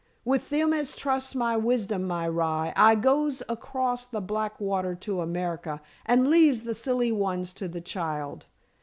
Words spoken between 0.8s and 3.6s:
trusts my wisdom, my rye, I goes